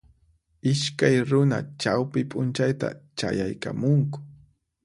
Iskay 0.71 1.15
runa 1.31 1.59
chawpi 1.81 2.21
p'unchayta 2.31 2.87
chayaykamunku 3.17 4.17